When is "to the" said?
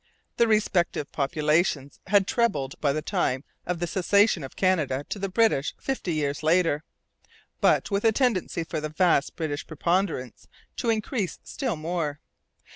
5.09-5.29